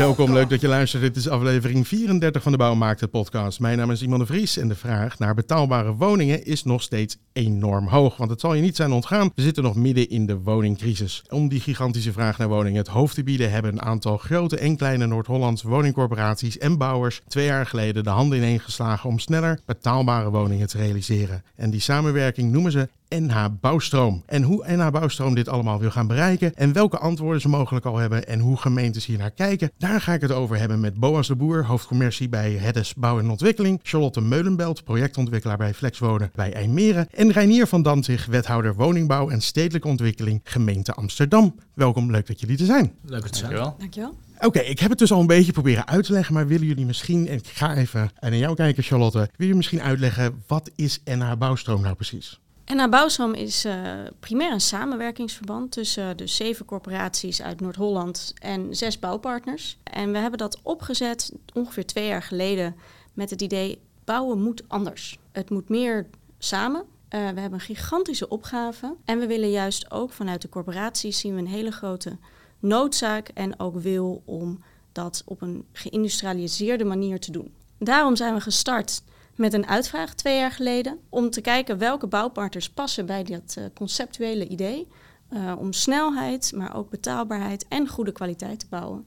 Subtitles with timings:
[0.00, 1.02] Welkom, leuk dat je luistert.
[1.02, 3.60] Dit is aflevering 34 van de Bouwmarkt, het podcast.
[3.60, 7.16] Mijn naam is Simon de Vries en de vraag naar betaalbare woningen is nog steeds
[7.32, 8.16] enorm hoog.
[8.16, 11.22] Want het zal je niet zijn ontgaan, we zitten nog midden in de woningcrisis.
[11.28, 14.76] Om die gigantische vraag naar woningen het hoofd te bieden, hebben een aantal grote en
[14.76, 20.66] kleine Noord-Hollandse woningcorporaties en bouwers twee jaar geleden de handen ineengeslagen om sneller betaalbare woningen
[20.66, 21.42] te realiseren.
[21.56, 22.88] En die samenwerking noemen ze
[23.18, 24.22] NH Bouwstroom.
[24.26, 27.96] En hoe NH Bouwstroom dit allemaal wil gaan bereiken en welke antwoorden ze mogelijk al
[27.96, 31.26] hebben en hoe gemeentes hier naar kijken, daar ga ik het over hebben met Boas
[31.26, 37.08] de Boer, hoofdcommercie bij Heddes Bouw en Ontwikkeling, Charlotte Meulenbelt, projectontwikkelaar bij Flexwonen bij IJmeren
[37.10, 41.54] en Reinier van Danzig, wethouder woningbouw en stedelijke ontwikkeling gemeente Amsterdam.
[41.74, 42.92] Welkom, leuk dat jullie er zijn.
[43.04, 43.50] Leuk dat zijn.
[43.50, 43.76] Dankjewel.
[43.78, 44.14] Dankjewel.
[44.40, 46.86] Oké, ik heb het dus al een beetje proberen uit te leggen, maar willen jullie
[46.86, 51.00] misschien, en ik ga even naar jou kijken Charlotte, willen jullie misschien uitleggen wat is
[51.04, 52.40] NH Bouwstroom nou precies?
[52.74, 58.98] NH Bouwstroom is eh, primair een samenwerkingsverband tussen de zeven corporaties uit Noord-Holland en zes
[58.98, 59.78] bouwpartners.
[59.82, 62.76] En we hebben dat opgezet ongeveer twee jaar geleden
[63.14, 65.18] met het idee bouwen moet anders.
[65.32, 66.06] Het moet meer
[66.38, 66.84] samen.
[67.08, 71.34] Eh, we hebben een gigantische opgave en we willen juist ook vanuit de corporaties zien
[71.34, 72.16] we een hele grote
[72.58, 74.62] noodzaak en ook wil om
[74.92, 77.54] dat op een geïndustrialiseerde manier te doen.
[77.78, 79.02] Daarom zijn we gestart
[79.40, 83.64] met een uitvraag twee jaar geleden om te kijken welke bouwpartners passen bij dat uh,
[83.74, 84.88] conceptuele idee
[85.30, 89.06] uh, om snelheid, maar ook betaalbaarheid en goede kwaliteit te bouwen.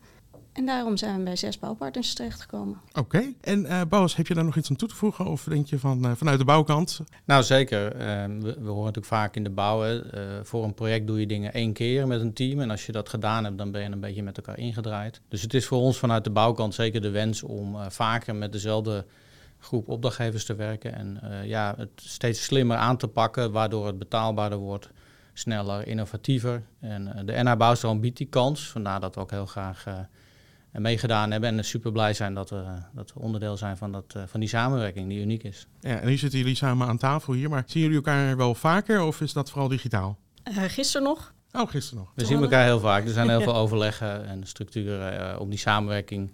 [0.53, 2.81] En daarom zijn we bij zes bouwpartners terechtgekomen.
[2.89, 3.35] Oké, okay.
[3.41, 5.79] en uh, Bas, heb je daar nog iets aan toe te voegen of denk je
[5.79, 7.01] van, vanuit de bouwkant?
[7.25, 10.01] Nou zeker, we, we, horen natuurlijk vaak in de bouw,
[10.43, 12.59] voor een project doe je dingen één keer met een team.
[12.59, 15.21] En als je dat gedaan hebt, dan ben je een beetje met elkaar ingedraaid.
[15.27, 19.05] Dus het is voor ons vanuit de bouwkant zeker de wens om vaker met dezelfde
[19.63, 23.99] groep opdrachtgevers te werken en uh, ja, het steeds slimmer aan te pakken, waardoor het
[23.99, 24.89] betaalbaarder wordt,
[25.33, 26.63] sneller, innovatiever.
[26.79, 29.93] En uh, de NH Bouwstroom biedt die kans, vandaar dat we ook heel graag uh,
[30.71, 34.39] meegedaan hebben en super blij zijn dat we, dat we onderdeel zijn van, dat, van
[34.39, 35.67] die samenwerking die uniek is.
[35.79, 39.01] Ja, en nu zitten jullie samen aan tafel hier, maar zien jullie elkaar wel vaker
[39.01, 40.17] of is dat vooral digitaal?
[40.67, 41.33] gisteren nog.
[41.51, 42.11] Oh, gisteren nog.
[42.15, 43.05] We zien elkaar heel vaak.
[43.05, 46.31] Er zijn heel veel overleggen en structuren om die samenwerking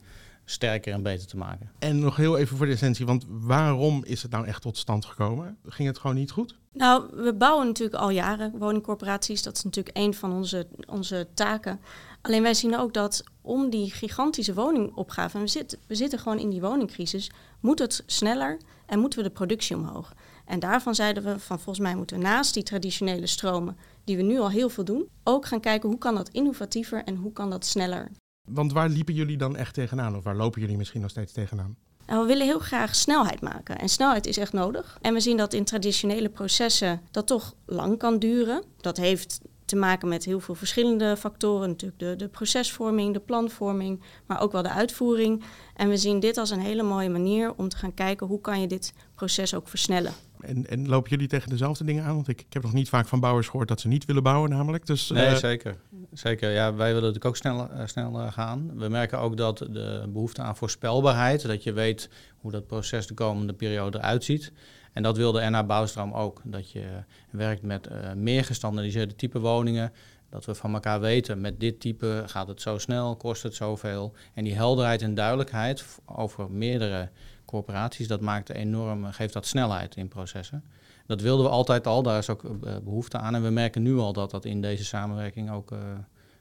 [0.50, 1.72] sterker en beter te maken.
[1.80, 5.06] En nog heel even voor de essentie, want waarom is het nou echt tot stand
[5.06, 5.58] gekomen?
[5.66, 6.58] Ging het gewoon niet goed?
[6.74, 9.44] Nou, we bouwen natuurlijk al jaren woningcorporaties.
[9.44, 11.80] Dat is natuurlijk een van onze, onze taken.
[12.22, 16.40] Alleen wij zien ook dat om die gigantische woningopgave, en we zitten, we zitten gewoon
[16.40, 20.14] in die woningcrisis, moet het sneller en moeten we de productie omhoog.
[20.46, 24.24] En daarvan zeiden we van volgens mij moeten we naast die traditionele stromen, die we
[24.24, 27.50] nu al heel veel doen, ook gaan kijken hoe kan dat innovatiever en hoe kan
[27.50, 28.12] dat sneller.
[28.50, 30.16] Want waar liepen jullie dan echt tegenaan?
[30.16, 31.76] Of waar lopen jullie misschien nog steeds tegenaan?
[32.06, 33.78] Nou, we willen heel graag snelheid maken.
[33.78, 34.98] En snelheid is echt nodig.
[35.02, 38.64] En we zien dat in traditionele processen dat toch lang kan duren.
[38.78, 41.70] Dat heeft te maken met heel veel verschillende factoren.
[41.70, 45.44] Natuurlijk de, de procesvorming, de planvorming, maar ook wel de uitvoering.
[45.76, 48.62] En we zien dit als een hele mooie manier om te gaan kijken hoe kan
[48.62, 50.14] je dit proces ook versnellen.
[50.40, 52.16] En, en lopen jullie tegen dezelfde dingen aan?
[52.16, 54.50] Want ik, ik heb nog niet vaak van bouwers gehoord dat ze niet willen bouwen
[54.50, 54.86] namelijk.
[54.86, 55.36] Dus, nee, uh...
[55.36, 55.78] zeker.
[56.14, 56.52] Zeker.
[56.52, 58.72] Ja, wij willen natuurlijk ook snel, uh, snel uh, gaan.
[58.76, 63.14] We merken ook dat de behoefte aan voorspelbaarheid, dat je weet hoe dat proces de
[63.14, 64.52] komende periode eruit ziet.
[64.94, 66.42] En dat wilde NH Bouwstroom ook.
[66.44, 66.86] Dat je
[67.30, 69.92] werkt met meer gestandardiseerde type woningen.
[70.30, 74.14] Dat we van elkaar weten, met dit type gaat het zo snel, kost het zoveel.
[74.34, 77.10] En die helderheid en duidelijkheid over meerdere
[77.50, 80.64] corporaties, dat maakt enorm, geeft dat snelheid in processen.
[81.06, 82.44] Dat wilden we altijd al, daar is ook
[82.84, 83.36] behoefte aan.
[83.36, 85.80] En we merken nu al dat dat in deze samenwerking ook uh,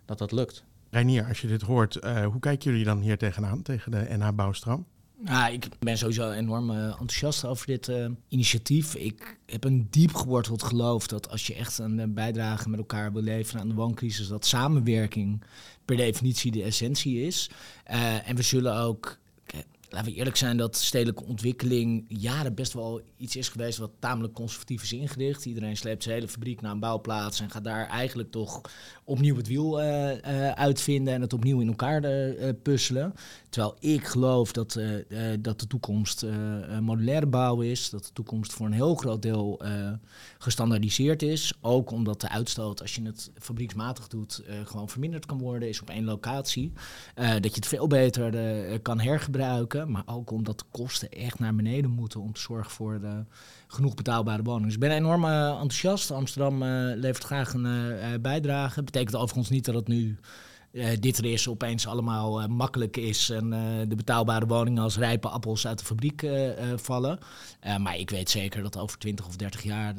[0.04, 0.64] dat dat lukt.
[0.90, 4.28] Reinier, als je dit hoort, uh, hoe kijken jullie dan hier tegenaan, tegen de NH
[4.34, 4.86] Bouwstroom?
[5.24, 8.94] Ja, ik ben sowieso enorm uh, enthousiast over dit uh, initiatief.
[8.94, 13.22] Ik heb een diep geworteld geloof dat als je echt een bijdrage met elkaar wil
[13.22, 15.42] leveren aan de wooncrisis, dat samenwerking
[15.84, 17.50] per definitie de essentie is.
[17.90, 19.18] Uh, en we zullen ook
[19.88, 24.34] laten we eerlijk zijn dat stedelijke ontwikkeling jaren best wel iets is geweest wat tamelijk
[24.34, 25.44] conservatief is ingericht.
[25.44, 28.60] Iedereen sleept zijn hele fabriek naar een bouwplaats en gaat daar eigenlijk toch
[29.04, 33.14] opnieuw het wiel uh, uh, uitvinden en het opnieuw in elkaar uh, puzzelen.
[33.50, 34.80] Terwijl ik geloof dat,
[35.40, 36.24] dat de toekomst
[36.80, 39.60] modulaire bouw is, dat de toekomst voor een heel groot deel
[40.38, 41.52] gestandaardiseerd is.
[41.60, 45.90] Ook omdat de uitstoot, als je het fabrieksmatig doet, gewoon verminderd kan worden, is op
[45.90, 46.72] één locatie.
[47.14, 48.32] dat je het veel beter
[48.80, 53.00] kan hergebruiken, maar ook omdat de kosten echt naar beneden moeten om te zorgen voor
[53.00, 53.24] de,
[53.66, 54.66] genoeg betaalbare woningen.
[54.66, 56.10] Dus ik ben enorm enthousiast.
[56.10, 56.64] Amsterdam
[56.94, 58.82] levert graag een bijdrage.
[58.82, 60.18] Betekent overigens niet dat het nu
[60.72, 64.96] eh, dit er is opeens allemaal eh, makkelijk is en eh, de betaalbare woningen als
[64.96, 66.26] rijpe appels uit de fabriek
[66.76, 67.18] vallen.
[67.78, 69.94] Maar ik weet zeker dat over 20 of 30 jaar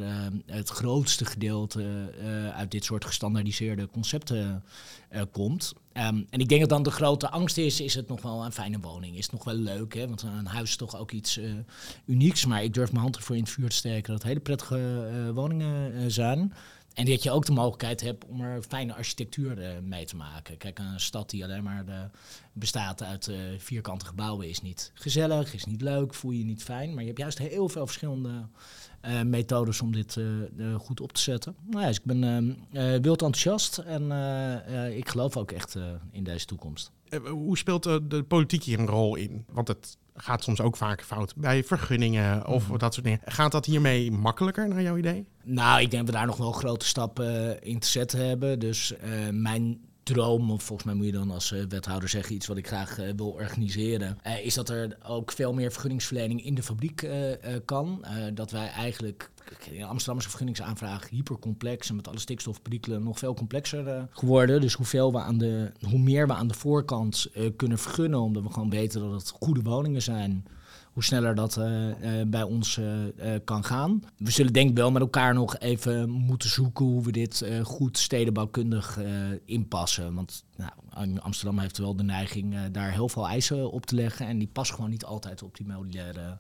[0.45, 2.13] het grootste gedeelte
[2.56, 4.63] uit dit soort gestandaardiseerde concepten
[5.31, 5.74] komt.
[5.94, 8.51] Ehm, en ik denk dat dan de grote angst is, is het nog wel een
[8.51, 9.18] fijne woning?
[9.18, 9.94] Is het nog wel leuk?
[9.94, 10.07] Hè?
[10.07, 11.39] Want een huis is toch ook iets
[12.06, 12.45] unieks.
[12.45, 15.31] Maar ik durf mijn hand ervoor in het vuur te steken dat het hele prettige
[15.33, 16.54] woningen zijn.
[16.99, 20.57] En dat je ook de mogelijkheid hebt om er fijne architectuur eh, mee te maken.
[20.57, 21.99] Kijk, een stad die alleen maar eh,
[22.53, 26.89] bestaat uit eh, vierkante gebouwen is niet gezellig, is niet leuk, voel je niet fijn.
[26.89, 28.47] Maar je hebt juist heel veel verschillende
[29.25, 30.17] methodes om dit
[30.77, 31.55] goed op te zetten.
[31.65, 32.23] Nou ja, dus ik ben
[32.71, 34.11] eh, eh, wild enthousiast en
[34.95, 35.77] ik geloof ook echt
[36.11, 36.91] in deze toekomst.
[37.09, 39.45] Eh, Hoe speelt eh, de politiek hier een rol in?
[39.51, 42.77] Want het gaat soms ook vaak fout bij vergunningen of Mhm.
[42.77, 43.21] dat soort dingen.
[43.25, 45.25] Gaat dat hiermee makkelijker naar jouw idee?
[45.44, 48.59] Nou, ik denk dat we daar nog wel grote stappen eh, in te zetten hebben.
[48.59, 48.94] Dus
[49.31, 49.79] mijn
[50.13, 53.00] droom, of volgens mij moet je dan als eh, wethouder zeggen iets wat ik graag
[53.00, 57.07] eh, wil organiseren, eh, is dat er ook veel meer vergunningsverlening in de fabriek
[57.65, 58.06] kan.
[58.33, 63.19] Dat wij eigenlijk, kijk, in Amsterdam is een vergunningsaanvraag hypercomplex en met alle stikstofperikelen nog
[63.19, 64.61] veel complexer geworden.
[64.61, 68.50] Dus hoeveel we aan de, hoe meer we aan de voorkant kunnen vergunnen, omdat we
[68.51, 70.45] gewoon weten dat het goede woningen zijn
[70.94, 71.89] hoe sneller dat eh,
[72.21, 74.03] eh, bij ons eh, kan gaan.
[74.18, 77.97] We zullen denk ik wel met elkaar nog even moeten zoeken hoe we dit goed
[77.97, 79.00] stedenbouwkundig
[79.45, 80.13] inpassen.
[80.13, 84.27] Want nou, Am- Amsterdam heeft wel de neiging daar heel veel eisen op te leggen.
[84.27, 86.38] En die passen gewoon niet altijd op die modulaire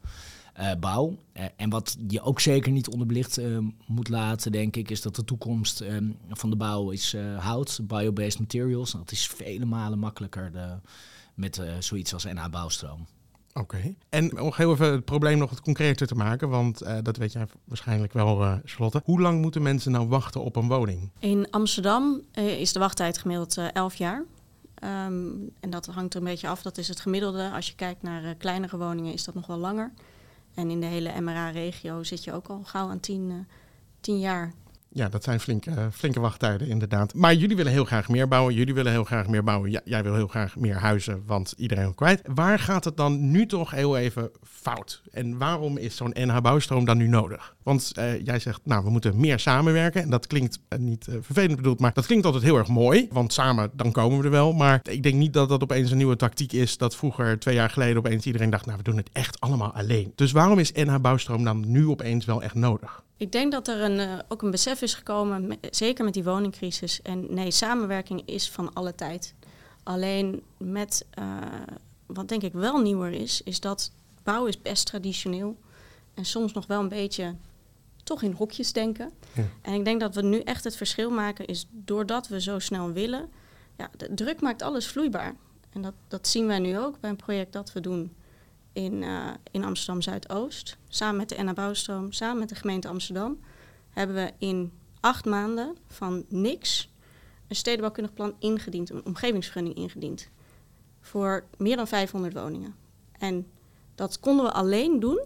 [0.79, 1.17] bouw.
[1.55, 3.57] En wat je ook zeker niet onderbelicht eh,
[3.87, 5.97] moet laten, denk ik, is dat de toekomst eh,
[6.29, 8.91] van de bouw is hout, biobased materials.
[8.91, 10.77] Dat is vele malen makkelijker de,
[11.33, 12.49] met zoiets als NH
[13.53, 13.95] Oké.
[14.09, 17.31] En om heel even het probleem nog wat concreter te maken, want eh, dat weet
[17.31, 19.01] jij waarschijnlijk wel, eh, Charlotte.
[19.03, 21.09] Hoe lang moeten mensen nou wachten op een woning?
[21.19, 24.25] In Amsterdam eh, is de wachttijd gemiddeld eh 11 jaar.
[24.79, 27.51] Ehm, en dat hangt er een beetje af, dat is het gemiddelde.
[27.51, 29.91] Als je kijkt naar eh, kleinere woningen is dat nog wel langer.
[30.53, 33.35] En in de hele MRA-regio zit je ook al gauw aan 10 eh,
[34.01, 34.53] 10 jaar.
[34.91, 37.13] Ja, dat zijn flinke, flinke wachttijden inderdaad.
[37.13, 38.53] Maar jullie willen heel graag meer bouwen.
[38.53, 39.81] Jullie willen heel graag meer bouwen.
[39.83, 42.21] Jij wil heel graag meer huizen, want iedereen wil kwijt.
[42.33, 45.01] Waar gaat het dan nu toch heel even fout?
[45.11, 47.55] En waarom is zo'n NH-bouwstroom dan nu nodig?
[47.63, 50.01] Want eh, jij zegt, nou, we moeten meer samenwerken.
[50.01, 53.07] En dat klinkt eh, niet eh, vervelend bedoeld, maar dat klinkt altijd heel erg mooi.
[53.11, 54.53] Want samen, dan komen we er wel.
[54.53, 56.77] Maar ik denk niet dat dat opeens een nieuwe tactiek is.
[56.77, 60.11] Dat vroeger, twee jaar geleden, opeens iedereen dacht, nou, we doen het echt allemaal alleen.
[60.15, 63.03] Dus waarom is NH-bouwstroom dan nu opeens wel echt nodig?
[63.19, 66.23] Ik denk dat er een, eh, ook een besef is gekomen, me- zeker met die
[66.23, 67.01] woningcrisis.
[67.01, 69.33] En nee, samenwerking is van alle tijd.
[69.83, 71.37] Alleen met, eh,
[72.05, 73.91] wat denk ik wel nieuwer is, is dat
[74.23, 75.57] bouw is best traditioneel.
[76.13, 77.35] En soms nog wel een beetje
[78.03, 79.11] toch in hokjes denken.
[79.33, 79.43] Ja.
[79.61, 82.91] En ik denk dat we nu echt het verschil maken is doordat we zo snel
[82.91, 83.29] willen.
[83.77, 85.35] Ja, de druk maakt alles vloeibaar.
[85.69, 88.13] En dat, dat zien wij nu ook bij een project dat we doen
[88.73, 90.77] in, eh, in Amsterdam Zuidoost.
[90.87, 93.39] Samen met de NA Bouwstroom, samen met de gemeente Amsterdam,
[93.89, 96.89] hebben we in acht maanden van niks
[97.47, 100.29] een stedenbouwkundig plan ingediend, een omgevingsvergunning ingediend.
[101.01, 102.75] Voor meer dan 500 woningen.
[103.11, 103.47] En
[103.95, 105.19] dat konden we alleen doen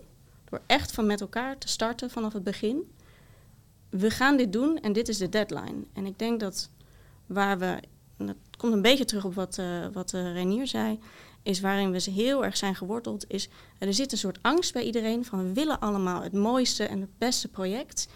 [0.50, 2.92] door echt van met elkaar te starten vanaf het begin.
[3.90, 5.84] We gaan dit doen en dit is de deadline.
[5.94, 6.70] En ik denk dat
[7.26, 7.80] waar we,
[8.18, 11.00] dat komt een beetje terug op wat, eh wat eh, Renier zei,
[11.44, 13.50] is waarin we heel erg zijn geworteld, is
[13.80, 17.18] er zit een soort angst bij iedereen van we willen allemaal het mooiste en het
[17.18, 18.08] beste project.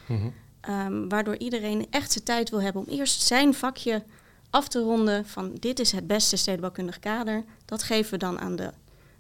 [0.62, 4.03] Ehm, waardoor iedereen echt zijn tijd wil hebben om eerst zijn vakje
[4.50, 7.43] af te ronden van dit is het beste stedenbouwkundig kader.
[7.65, 8.72] Dat geven we dan aan de,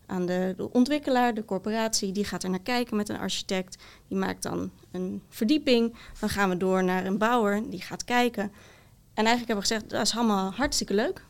[0.05, 2.11] aan de, de ontwikkelaar, de corporatie.
[2.11, 3.83] Die gaat er naar kijken met een architect.
[4.07, 5.95] Die maakt dan een verdieping.
[6.19, 8.43] Dan gaan we door naar een bouwer, die gaat kijken.
[9.13, 11.25] En eigenlijk hebben we gezegd, dat is allemaal hartstikke leuk.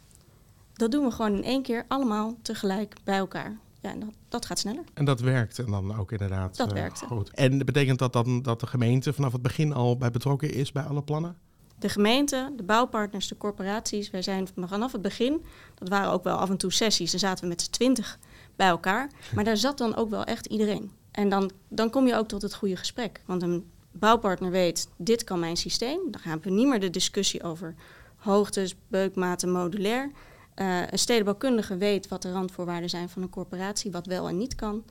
[0.78, 3.58] Dat doen we gewoon in één keer allemaal tegelijk bij elkaar.
[3.82, 4.84] Ja, en dat, dat gaat sneller.
[4.94, 7.06] En dat werkt en dan ook inderdaad Dat eh, werkte.
[7.06, 7.30] goed.
[7.30, 10.84] En betekent dat dan dat de gemeente vanaf het begin al bij betrokken is bij
[10.84, 11.38] alle plannen?
[11.80, 16.38] De gemeente, de bouwpartners, de corporaties, wij zijn vanaf het begin, dat waren ook wel
[16.38, 18.20] af en toe sessies, dan zaten we met z'n twintig
[18.56, 19.12] bij elkaar.
[19.36, 20.92] Maar daar zat dan ook wel echt iedereen.
[21.12, 23.22] En dan, dan kom je ook tot het goede gesprek.
[23.26, 26.00] Want een bouwpartner weet, dit kan mijn systeem.
[26.12, 27.76] Dan gaan we niet meer de discussie over
[28.16, 30.12] hoogtes, beukmaten, modulair.
[30.58, 34.56] Eh, een stedenbouwkundige weet wat de randvoorwaarden zijn van een corporatie, wat wel en niet
[34.56, 34.84] kan.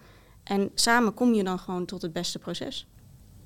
[0.43, 2.87] En samen kom je dan gewoon tot het beste proces.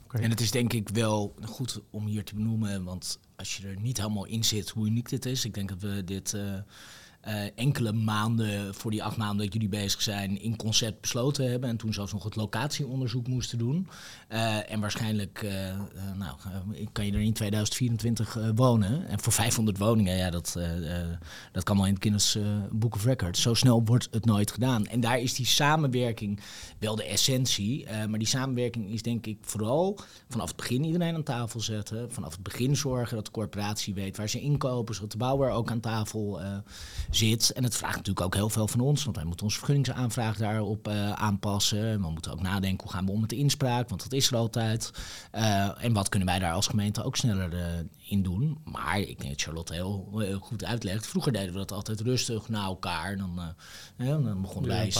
[0.04, 0.18] Oké.
[0.18, 3.80] En het is denk ik wel goed om hier te benoemen, want als je er
[3.80, 6.54] niet helemaal in zit hoe uniek dit is, ik denk dat we dit eh,
[7.20, 11.70] eh, enkele maanden voor die acht maanden dat jullie bezig zijn in concept besloten hebben.
[11.70, 13.88] En toen zelfs nog het locatieonderzoek moesten doen.
[14.28, 15.52] Eh, en waarschijnlijk eh,
[16.16, 16.36] nou,
[16.92, 19.08] kan je er in 2024 eh, wonen.
[19.08, 20.58] En voor 500 woningen, ja, dat,
[21.52, 22.38] dat kan wel in het Guinness
[22.70, 23.42] Book of Records.
[23.42, 24.86] Zo snel wordt het nooit gedaan.
[24.86, 26.40] En daar is die samenwerking
[26.78, 27.86] wel de essentie.
[28.08, 29.98] maar die samenwerking is denk ik vooral
[30.28, 32.12] vanaf het begin iedereen aan tafel zetten.
[32.12, 34.94] Vanaf het begin zorgen dat de corporatie weet waar ze inkopen.
[34.94, 36.40] Zodat de bouwer ook aan tafel
[37.11, 37.50] zit.
[37.50, 39.05] En het vraagt natuurlijk ook heel veel van ons.
[39.05, 42.00] Want wij moeten onze vergunningsaanvraag daarop eh, aanpassen.
[42.02, 43.88] We moeten ook nadenken hoe gaan we om met de inspraak.
[43.88, 44.90] Want dat is er altijd.
[45.31, 47.64] Eh, en wat kunnen wij daar als gemeente ook sneller eh,
[48.09, 48.59] in doen.
[48.64, 51.07] Maar ik denk dat Charlotte heel, heel goed uitlegt.
[51.07, 53.17] Vroeger deden we dat altijd rustig na elkaar.
[53.17, 53.40] Dan,
[53.97, 54.93] dan begonnen wij...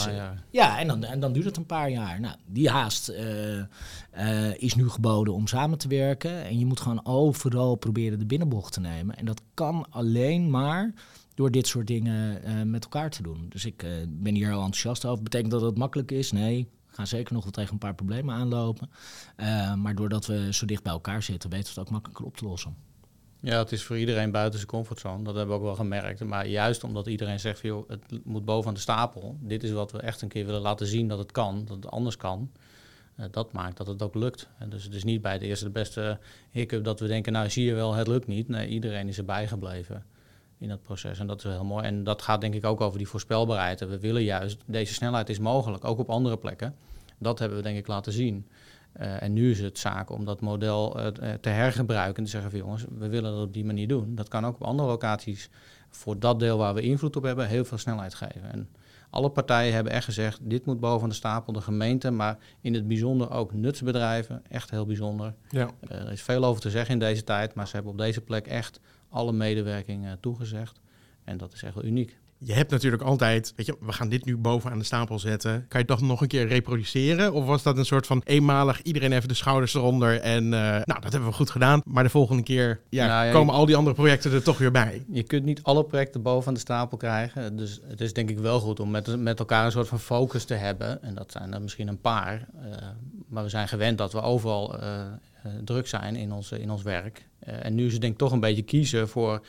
[0.49, 2.19] Ja, en dan, en dan duurt het een paar jaar.
[2.19, 3.11] Nou, die haast
[4.57, 6.43] is nu geboden om samen te werken.
[6.43, 9.15] En je moet gewoon overal proberen de binnenbocht te nemen.
[9.15, 10.93] En dat kan alleen maar
[11.35, 13.45] door dit soort dingen eh, met elkaar te doen.
[13.49, 15.23] Dus ik eh, ben hier heel enthousiast over.
[15.23, 16.31] Betekent dat het makkelijk is?
[16.31, 16.67] Nee.
[16.89, 18.89] We gaan zeker nog wel tegen een paar problemen aanlopen.
[19.35, 22.37] Eh, maar doordat we zo dicht bij elkaar zitten, weten we het ook makkelijker op
[22.37, 22.75] te lossen.
[23.39, 25.23] Ja, het is voor iedereen buiten zijn comfortzone.
[25.23, 26.23] Dat hebben we ook wel gemerkt.
[26.23, 29.37] Maar juist omdat iedereen zegt, joh, het moet bovenaan de stapel.
[29.39, 31.91] Dit is wat we echt een keer willen laten zien dat het kan, dat het
[31.91, 32.51] anders kan.
[33.31, 34.47] Dat maakt dat het ook lukt.
[34.57, 36.19] En dus het is niet bij de eerste de beste
[36.49, 38.47] hiccup dat we denken, nou zie je wel, het lukt niet.
[38.47, 40.05] Nee, iedereen is erbij gebleven
[40.61, 41.19] in dat proces.
[41.19, 41.85] En dat is wel heel mooi.
[41.85, 43.81] En dat gaat denk ik ook over die voorspelbaarheid.
[43.81, 46.75] En we willen juist, deze snelheid is mogelijk, ook op andere plekken.
[47.17, 48.47] Dat hebben we denk ik laten zien.
[48.91, 52.49] Eh, en nu is het zaak om dat model eh, te hergebruiken en te zeggen
[52.49, 54.15] van jongens, we willen dat op die manier doen.
[54.15, 55.49] Dat kan ook op andere locaties
[55.89, 58.51] voor dat deel waar we invloed op hebben heel veel snelheid geven.
[58.51, 58.69] En
[59.09, 62.87] alle partijen hebben echt gezegd, dit moet boven de stapel, de gemeente, maar in het
[62.87, 65.33] bijzonder ook nutsbedrijven, echt heel bijzonder.
[65.49, 65.69] Ja.
[65.79, 68.21] Eh, er is veel over te zeggen in deze tijd, maar ze hebben op deze
[68.21, 68.79] plek echt
[69.11, 70.79] alle medewerking toegezegd.
[71.23, 72.19] En dat is echt wel uniek.
[72.43, 75.65] Je hebt natuurlijk altijd, weet je, we gaan dit nu bovenaan de stapel zetten.
[75.67, 77.33] Kan je dat nog een keer reproduceren?
[77.33, 81.01] Of was dat een soort van eenmalig, iedereen even de schouders eronder en eh, nou,
[81.01, 81.81] dat hebben we goed gedaan.
[81.85, 84.71] Maar de volgende keer ja, Nou ja, komen al die andere projecten er toch weer
[84.71, 85.05] bij.
[85.11, 87.55] Je kunt niet alle projecten bovenaan de stapel krijgen.
[87.55, 90.43] Dus het is denk ik wel goed om met, met elkaar een soort van focus
[90.45, 91.03] te hebben.
[91.03, 92.47] En dat zijn er misschien een paar.
[92.61, 92.87] eh,
[93.31, 95.11] maar we zijn gewend dat we overal eh, eh,
[95.63, 97.27] druk zijn in ons, in ons werk.
[97.39, 99.41] Eh, en nu is het denk ik toch een beetje kiezen voor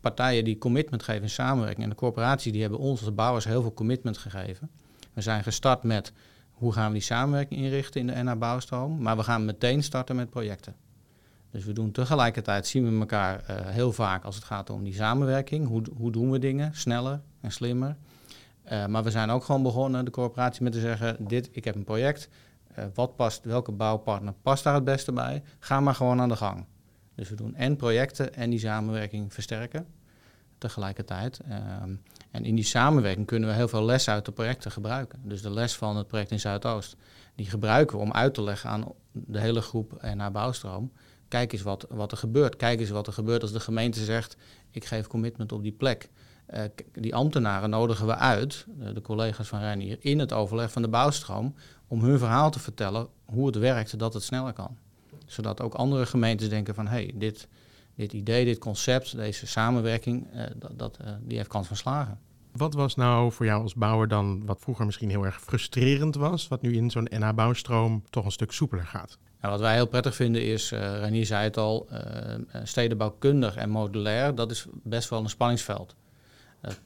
[0.00, 1.82] partijen die commitment geven in samenwerking.
[1.82, 4.70] En de corporaties die hebben ons als bouwers heel veel commitment gegeven.
[5.12, 6.12] We zijn gestart met
[6.50, 9.02] hoe gaan we die samenwerking inrichten in de NA Bouwstroom.
[9.02, 10.74] Maar we gaan meteen starten met projecten.
[11.50, 15.66] Dus we doen tegelijkertijd, zien we elkaar heel vaak als het gaat om die samenwerking.
[15.66, 17.96] Hoe, hoe doen we dingen sneller en slimmer?
[18.88, 21.84] Maar we zijn ook gewoon begonnen, de corporatie, met te zeggen: dit, ik heb een
[21.84, 22.28] project.
[22.74, 25.42] Eh, wat past, welke bouwpartner past daar het beste bij?
[25.58, 26.66] Ga maar gewoon aan de gang.
[27.14, 29.86] Dus we doen en projecten en die samenwerking versterken
[30.58, 31.40] tegelijkertijd.
[31.48, 31.94] Ehm,
[32.30, 35.20] en in die samenwerking kunnen we heel veel lessen uit de projecten gebruiken.
[35.22, 36.96] Dus de les van het project in Zuidoost,
[37.34, 40.92] die gebruiken we om uit te leggen aan de hele groep en naar bouwstroom.
[41.28, 42.56] Kijk eens wat, wat er gebeurt.
[42.56, 44.36] Kijk eens wat er gebeurt als de gemeente zegt:
[44.70, 46.10] ik geef commitment op die plek.
[46.50, 50.82] Eh, die ambtenaren nodigen we uit, eh, de collega's van Reinier, in het overleg van
[50.82, 51.54] de bouwstroom,
[51.86, 54.76] om hun verhaal te vertellen hoe het werkt, dat het sneller kan.
[55.26, 57.48] Zodat ook andere gemeentes denken van, hé, hey, dit,
[57.94, 62.18] dit idee, dit concept, deze samenwerking, eh, dat, dat, die heeft kans van slagen.
[62.52, 66.48] Wat was nou voor jou als bouwer dan, wat vroeger misschien heel erg frustrerend was,
[66.48, 69.18] wat nu in zo'n NH-bouwstroom toch een stuk soepeler gaat?
[69.40, 71.88] Nou, wat wij heel prettig vinden is, eh Renier zei het al,
[72.62, 75.94] stedenbouwkundig en modulair, dat is best wel een spanningsveld.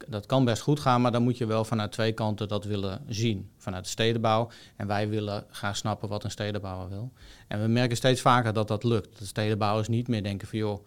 [0.09, 3.00] Dat, kan best goed gaan, maar dan moet je wel vanuit twee kanten dat willen
[3.09, 3.50] zien.
[3.57, 7.12] Vanuit de stedenbouw en wij willen graag snappen wat een stedenbouwer wil.
[7.49, 9.19] En we merken steeds vaker dat dat lukt.
[9.19, 10.85] Dat stedenbouwers niet meer denken van joh,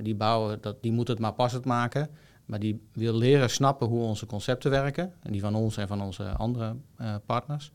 [0.00, 2.10] die bouwer, dat, die moet het maar passend maken.
[2.44, 5.12] Maar die wil leren snappen hoe onze concepten werken.
[5.22, 7.72] En die van ons en van onze andere eh, partners.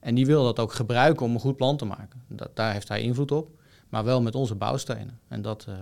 [0.00, 2.22] En die wil dat ook gebruiken om een goed plan te maken.
[2.28, 3.48] Dat, daar heeft hij invloed op,
[3.88, 5.18] maar wel met onze bouwstenen.
[5.28, 5.74] En dat, eh,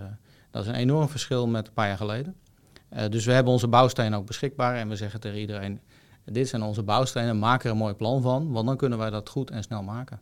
[0.51, 2.35] dat is een enorm verschil met een paar jaar geleden.
[2.89, 5.79] Eh, dus we hebben onze bouwstenen ook beschikbaar en we zeggen tegen iedereen...
[6.25, 8.51] dit zijn onze bouwstenen, maak er een mooi plan van...
[8.51, 10.19] want dan kunnen wij dat goed en snel maken.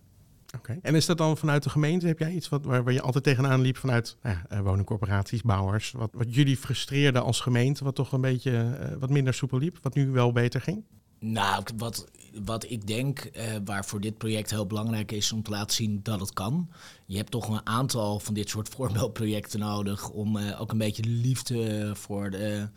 [0.55, 0.79] Oké.
[0.81, 2.07] En is dat dan vanuit de gemeente?
[2.07, 5.91] Heb jij iets wat, waar, je altijd tegenaan liep vanuit nou eh, woningcorporaties, bouwers?
[5.91, 9.77] Wat, wat jullie frustreerde als gemeente, wat toch een beetje eh, wat minder soepel liep,
[9.81, 10.83] wat nu wel beter ging?
[11.19, 12.07] Nou, wat,
[12.43, 16.00] wat ik denk, eh, waar voor dit project heel belangrijk is om te laten zien
[16.03, 16.69] dat het kan.
[17.05, 21.01] Je hebt toch een aantal van dit soort voorbeeldprojecten nodig om eh, ook een beetje
[21.01, 22.69] de liefde voor de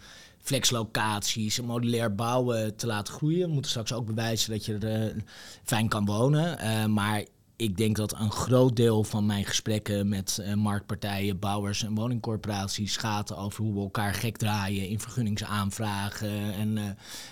[0.42, 3.47] flexlocaties en modulair bouwen te laten groeien.
[3.47, 5.23] We moeten straks ook bewijzen dat je er eh,
[5.64, 6.59] fijn kan wonen.
[6.59, 7.25] Eh, maar
[7.61, 12.97] ik denk dat een groot deel van mijn gesprekken met eh, marktpartijen, bouwers en woningcorporaties
[12.97, 16.87] gaat over hoe we elkaar gek draaien in vergunningsaanvragen en eh,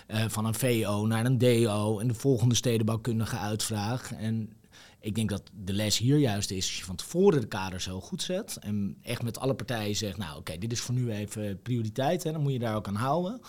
[0.07, 4.13] eh, van een VO naar een DO en de volgende stedenbouwkundige uitvraag.
[4.13, 4.53] En
[5.01, 8.01] ik denk dat de les hier juist is als je van tevoren de kaders zo
[8.01, 11.63] goed zet en echt met alle partijen zegt, nou oké, dit is voor nu even
[11.63, 13.41] prioriteit en dan moet je daar ook aan houden.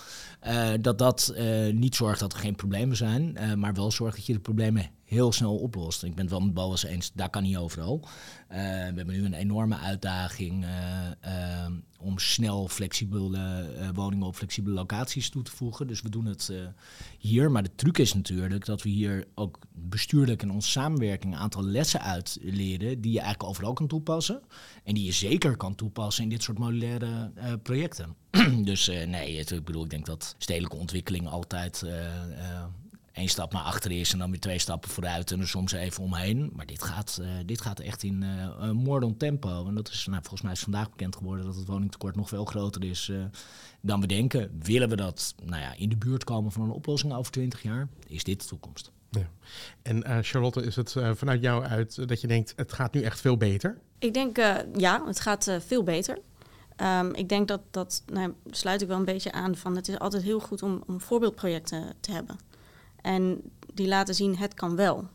[0.81, 1.33] Dat dat
[1.71, 5.31] niet zorgt dat er geen problemen zijn, maar wel zorgt dat je de problemen heel
[5.31, 6.03] snel oplost.
[6.03, 8.07] Ik ben het wel met Boas eens, daar kan niet overal.
[8.47, 8.63] Eh, we
[8.95, 15.43] hebben nu een enorme uitdaging eh, eh, om snel flexibele woningen op flexibele locaties toe
[15.43, 15.87] te voegen.
[15.87, 16.51] Dus we doen het
[17.17, 17.51] hier.
[17.51, 21.63] Maar de truc is natuurlijk dat we hier ook bestuurlijk in onze samenwerking een aantal
[21.63, 24.41] lessen uitleren die je eigenlijk overal kan toepassen.
[24.83, 27.31] En die je zeker kan toepassen in dit soort modulaire
[27.63, 28.15] projecten.
[28.63, 31.83] dus nee, ik bedoel, ik denk dat stedelijke ontwikkeling altijd
[33.11, 36.03] één stap naar achter is en dan weer twee stappen vooruit en er soms even
[36.03, 36.51] omheen.
[36.55, 39.67] Maar dit gaat, eh, dit gaat echt in eh een moordend tempo.
[39.67, 42.45] En dat is, nou, volgens mij is vandaag bekend geworden dat het woningtekort nog veel
[42.45, 43.17] groter is eh,
[43.81, 44.59] dan we denken.
[44.63, 47.87] Willen we dat nou ja, in de buurt komen van een oplossing over 20 jaar,
[48.07, 48.91] is dit de toekomst.
[49.09, 49.29] Ja.
[49.81, 52.93] En eh, Charlotte, is het eh, vanuit jou uit eh, dat je denkt, het gaat
[52.93, 53.77] nu echt veel beter?
[53.99, 56.19] Ik denk, eh, ja, het gaat eh, veel beter.
[56.75, 59.99] Ehm, ik denk dat, dat nou, sluit ik wel een beetje aan van, het is
[59.99, 62.37] altijd heel goed om, om voorbeeldprojecten te hebben.
[63.01, 63.41] En
[63.73, 65.07] die laten zien, het kan wel.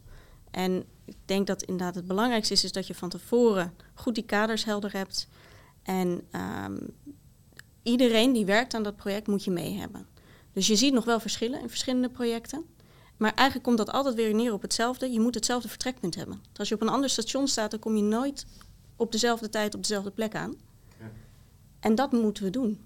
[0.50, 4.24] En ik denk dat inderdaad het belangrijkste is, is dat je van tevoren goed die
[4.24, 5.28] kaders helder hebt.
[5.82, 6.76] En ehm,
[7.82, 10.06] iedereen die werkt aan dat project moet je mee hebben.
[10.52, 12.64] Dus je ziet nog wel verschillen in verschillende projecten.
[13.16, 15.12] Maar eigenlijk komt dat altijd weer neer op hetzelfde.
[15.12, 16.40] Je moet hetzelfde vertrekpunt hebben.
[16.48, 18.46] Dus als je op een ander station staat, dan kom je nooit
[18.96, 20.54] op dezelfde tijd op dezelfde plek aan.
[21.80, 22.80] En dat moeten we doen.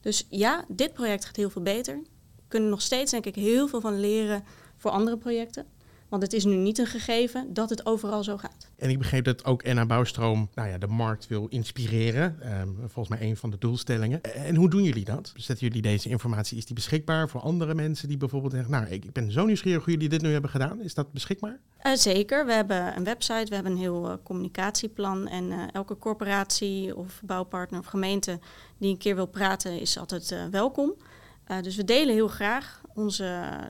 [0.00, 2.02] Dus ja, dit project gaat heel veel beter.
[2.48, 4.44] Kunnen nog steeds, denk ik, heel veel van leren
[4.76, 5.66] voor andere projecten.
[6.08, 8.70] Want het is nu niet een gegeven dat het overal zo gaat.
[8.76, 12.36] En ik begreep dat ook NA Bouwstroom nou ja, de markt wil inspireren.
[12.40, 14.22] Ehm, volgens mij een van de doelstellingen.
[14.22, 15.32] En hoe doen jullie dat?
[15.36, 18.70] Zetten jullie deze informatie, is die beschikbaar voor andere mensen die bijvoorbeeld zeggen...
[18.70, 20.80] nou, ik, ik ben zo nieuwsgierig hoe jullie dit nu hebben gedaan.
[20.80, 21.60] Is dat beschikbaar?
[21.78, 25.28] Eh, zeker, we hebben een website, we hebben een heel eh, communicatieplan.
[25.28, 28.38] En eh, elke corporatie of bouwpartner of gemeente
[28.78, 30.94] die een keer wil praten, is altijd eh, welkom.
[31.46, 33.24] Eh, dus we delen heel graag onze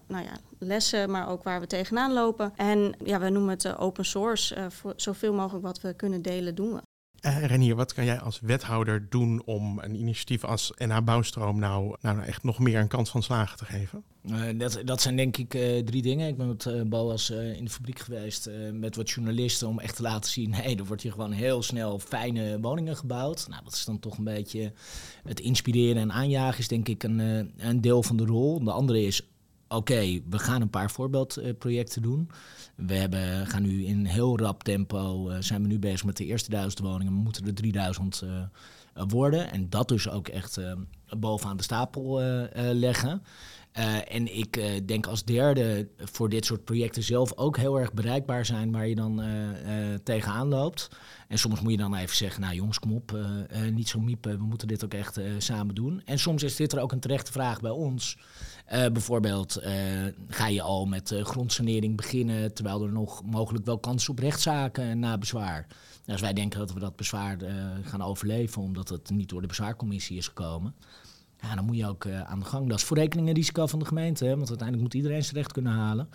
[0.07, 2.53] nou ja, lessen, maar ook waar we tegenaan lopen.
[2.57, 4.71] En ja, we noemen het eh, open source.
[4.71, 6.81] Voor zoveel mogelijk wat we kunnen delen, doen we.
[7.21, 11.97] Eh Renier, wat kan jij als wethouder doen om een initiatief als NH Bouwstroom nou,
[12.01, 14.05] nou echt nog meer een kans van slagen te geven?
[14.31, 16.29] Eh, dat, dat zijn denk ik eh, drie dingen.
[16.29, 20.03] Ik ben met eh, Boas in de fabriek geweest met wat journalisten om echt te
[20.03, 20.55] laten zien...
[20.55, 23.47] hey, er wordt hier gewoon heel snel fijne woningen gebouwd.
[23.49, 24.73] Nou, dat is dan toch een beetje
[25.25, 27.19] het inspireren en aanjagen is denk ik een,
[27.57, 28.65] een deel van de rol.
[28.65, 29.23] De andere is,
[29.69, 32.31] oké, we gaan een paar voorbeeldprojecten doen.
[32.77, 36.25] We hebben, gaan nu in heel rap tempo, eh, zijn we nu bezig met de
[36.25, 37.13] eerste duizend woningen.
[37.13, 39.51] We moeten er 3000 eh, worden.
[39.51, 40.73] En dat dus ook echt eh,
[41.19, 42.21] bovenaan de stapel
[42.73, 43.23] leggen.
[44.09, 48.73] En ik denk als derde voor dit soort projecten zelf ook heel erg bereikbaar zijn
[48.73, 49.23] waar je dan
[50.03, 50.89] tegenaan loopt.
[51.29, 53.19] En soms moet je dan even zeggen, nou jongens, kom op,
[53.73, 56.03] niet zo miepen, we moeten dit ook echt samen doen.
[56.05, 58.17] En soms is dit er ook een terechte vraag bij ons.
[58.67, 59.73] Eh, bijvoorbeeld, eh,
[60.29, 64.99] ga je al met eh, grondsanering beginnen terwijl er nog mogelijk wel kans op rechtszaken
[64.99, 65.67] na bezwaar.
[65.69, 67.39] Nou, als wij denken dat we dat bezwaar
[67.83, 70.75] gaan overleven omdat het niet door de bezwaarcommissie is gekomen.
[71.41, 72.69] Ja, dan moet je ook aan de gang.
[72.69, 75.37] Dat is voor rekening en risico van de gemeente, hè, want uiteindelijk moet iedereen zijn
[75.37, 76.09] recht kunnen halen.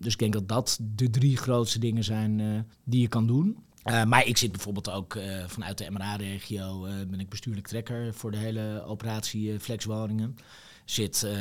[0.00, 3.56] Dus ik denk dat dat de drie grootste dingen zijn die je kan doen.
[3.84, 8.82] Maar ik zit bijvoorbeeld ook vanuit de MRA-regio, ben ik bestuurlijk trekker voor de hele
[8.86, 10.36] operatie Flexwoningen.
[10.84, 11.32] Zit eh,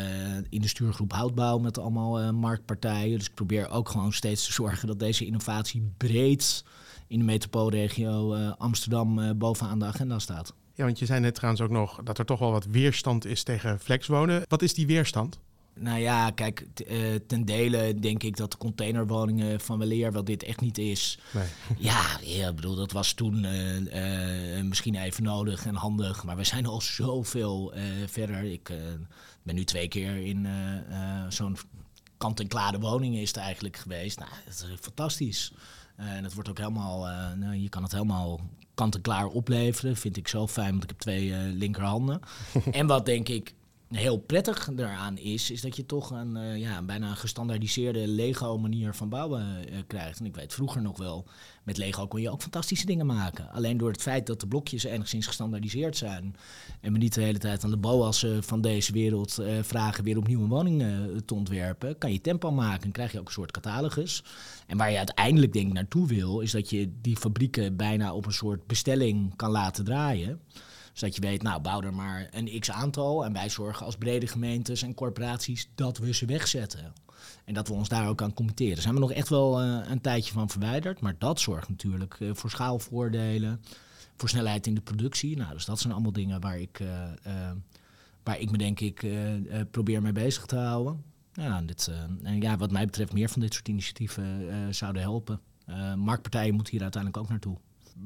[0.49, 3.17] in de stuurgroep houtbouw met allemaal eh, marktpartijen.
[3.17, 6.63] Dus ik probeer ook gewoon steeds te zorgen dat deze innovatie breed
[7.07, 10.53] in de metropoolregio eh, Amsterdam bovenaan de agenda staat.
[10.73, 13.43] Ja, want je zei net trouwens ook nog dat er toch wel wat weerstand is
[13.43, 14.43] tegen flexwonen.
[14.47, 15.39] Wat is die weerstand?
[15.73, 16.67] Nou ja, kijk,
[17.27, 21.19] ten dele denk ik dat de containerwoningen van weleer wel dit echt niet is.
[21.33, 21.47] Nee.
[21.89, 23.47] Ja, ja, ik bedoel, dat was toen
[24.67, 27.73] misschien even nodig en handig, maar we zijn al zoveel
[28.05, 28.43] verder.
[28.43, 28.71] Ik
[29.43, 31.57] ben nu twee keer in eh, eh, zo'n
[32.17, 34.19] kant-en-klare woning is het eigenlijk geweest.
[34.19, 35.53] Nou, dat is fantastisch.
[35.95, 38.39] Eh, en het wordt ook helemaal, nou, je kan het helemaal
[38.73, 39.95] kant-en-klaar opleveren.
[39.95, 42.19] Vind ik zo fijn, want ik heb twee linkerhanden.
[42.71, 43.53] en wat denk ik
[43.91, 48.95] heel prettig daaraan is, is dat je toch een, uh, ja, een bijna gestandaardiseerde Lego-manier
[48.95, 50.19] van bouwen uh, krijgt.
[50.19, 51.25] En ik weet vroeger nog wel,
[51.63, 53.51] met Lego kon je ook fantastische dingen maken.
[53.51, 56.35] Alleen door het feit dat de blokjes enigszins gestandaardiseerd zijn
[56.81, 60.17] en we niet de hele tijd aan de BOA's van deze wereld uh, vragen weer
[60.17, 60.83] opnieuw een woning
[61.25, 64.23] te ontwerpen, kan je tempo maken en krijg je ook een soort catalogus.
[64.67, 68.25] En waar je uiteindelijk denk ik naartoe wil, is dat je die fabrieken bijna op
[68.25, 70.39] een soort bestelling kan laten draaien
[70.93, 73.25] zodat je weet, nou, bouw er maar een x aantal.
[73.25, 76.93] En wij zorgen als brede gemeentes en corporaties dat we ze wegzetten.
[77.45, 78.73] En dat we ons daar ook aan committeren.
[78.73, 80.99] Daar zijn we nog echt wel uh, een tijdje van verwijderd.
[80.99, 83.61] Maar dat zorgt natuurlijk uh, voor schaalvoordelen,
[84.15, 85.37] voor snelheid in de productie.
[85.37, 86.89] Nou, dus dat zijn allemaal dingen waar ik, uh,
[88.23, 89.05] waar ik me denk ik
[89.71, 91.03] probeer mee bezig te houden.
[91.65, 91.91] Dit,
[92.23, 95.39] en ja, wat mij betreft meer van dit soort initiatieven zouden helpen.
[95.95, 97.57] marktpartijen moeten hier uiteindelijk ook naartoe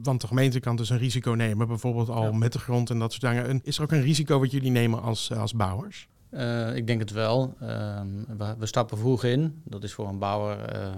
[0.04, 3.14] want de gemeente kan dus een risico nemen, bijvoorbeeld al met de grond en dat
[3.14, 3.60] soort dingen.
[3.64, 6.08] Is er ook een risico wat jullie nemen als, als bouwers?
[6.32, 7.56] Uh, ik denk het wel.
[7.62, 8.02] Uh,
[8.38, 9.62] we, we, stappen vroeg in.
[9.64, 10.90] Dat is voor een bouwer uh,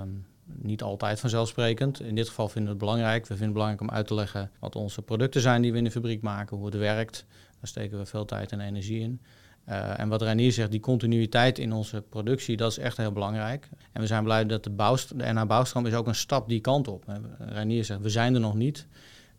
[0.45, 2.01] niet altijd vanzelfsprekend.
[2.01, 3.21] In dit geval vinden we het belangrijk.
[3.21, 5.83] We vinden het belangrijk om uit te leggen wat onze producten zijn die we in
[5.83, 7.25] de fabriek maken, hoe het werkt.
[7.29, 9.21] Daar steken we veel tijd en energie in.
[9.69, 13.69] Uh, en wat Reinier zegt, die continuïteit in onze productie, dat is echt heel belangrijk.
[13.91, 16.59] En we zijn blij dat de, bouwst de NH Bouwstroom is ook een stap die
[16.59, 17.03] kant op.
[17.37, 18.87] Reinier zegt, we zijn er nog niet.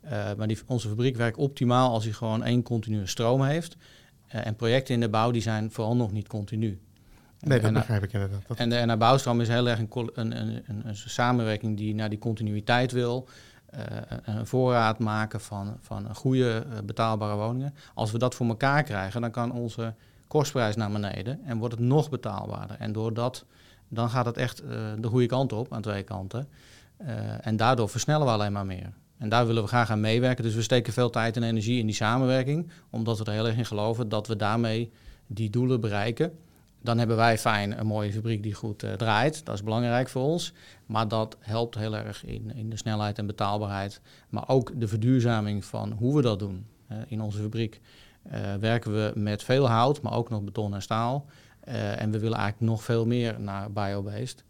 [0.05, 3.77] Uh, maar die, onze fabriek werkt optimaal als hij gewoon één continue stroom heeft.
[4.35, 6.81] Uh, en projecten in de bouw die zijn vooral nog niet continu.
[7.41, 8.43] Nee, dat begrijp ik inderdaad.
[8.49, 12.09] Dat en de NH Bouwstroom is heel erg een, een, een, een, samenwerking die naar
[12.09, 13.29] die continuïteit wil.
[14.23, 17.75] een voorraad maken van, van goede betaalbare woningen.
[17.95, 19.95] Als we dat voor elkaar krijgen, dan kan onze
[20.29, 22.77] kostprijs naar beneden en wordt het nog betaalbaarder.
[22.79, 23.45] En doordat,
[23.89, 26.49] dan gaat het echt uh, de goede kant op aan twee kanten.
[27.01, 28.93] Uh, en daardoor versnellen we alleen maar meer.
[29.19, 30.45] En daar willen we graag aan meewerken.
[30.45, 33.57] Dus we steken veel tijd en energie in die samenwerking, omdat we er heel erg
[33.57, 34.93] in geloven dat we daarmee
[35.27, 36.33] die doelen bereiken.
[36.83, 39.45] Dan hebben wij fijn een mooie fabriek die goed uh, draait.
[39.45, 40.53] Dat is belangrijk voor ons.
[40.87, 44.01] Maar dat helpt heel erg in, in de snelheid en betaalbaarheid.
[44.29, 46.67] Maar ook de verduurzaming van hoe we dat doen
[47.07, 47.81] in onze fabriek.
[48.33, 51.27] Uh, werken we met veel hout, maar ook nog beton en staal.
[51.69, 54.45] Uh, en we willen eigenlijk nog veel meer naar biobased.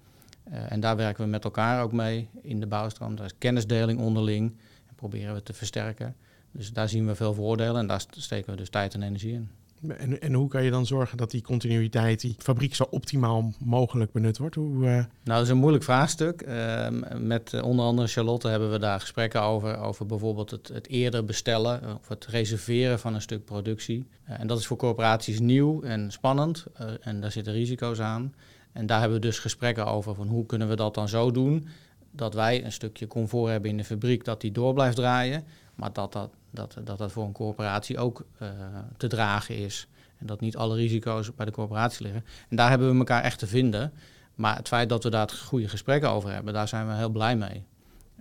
[0.48, 3.16] Uh, en daar werken we met elkaar ook mee in de bouwstroom.
[3.16, 4.56] Daar is kennisdeling onderling
[4.88, 6.16] en proberen we te versterken.
[6.50, 9.50] Dus daar zien we veel voordelen en daar steken we dus tijd en energie in.
[9.86, 14.12] En, en hoe kan je dan zorgen dat die continuïteit, die fabriek zo optimaal mogelijk
[14.12, 14.54] benut wordt?
[14.54, 14.92] Hoe, uh...
[14.92, 16.42] Nou, dat is een moeilijk vraagstuk.
[16.46, 16.86] Uh,
[17.16, 19.78] met uh, onder andere Charlotte hebben we daar gesprekken over.
[19.78, 24.06] Over bijvoorbeeld het, het eerder bestellen of het reserveren van een stuk productie.
[24.24, 26.66] en dat is voor corporaties nieuw en spannend.
[27.00, 28.34] en daar zitten risico's aan.
[28.72, 31.68] En daar hebben we dus gesprekken over van hoe kunnen we dat dan zo doen.
[32.10, 35.44] Dat wij een stukje comfort hebben in de fabriek dat die door blijft draaien.
[35.78, 38.48] Maar dat dat dat, dat dat voor een corporatie ook uh,
[38.96, 39.88] te dragen is.
[40.18, 42.24] En dat niet alle risico's bij de corporatie liggen.
[42.48, 43.92] En daar hebben we elkaar echt te vinden.
[44.34, 47.36] Maar het feit dat we daar goede gesprekken over hebben, daar zijn we heel blij
[47.36, 47.64] mee.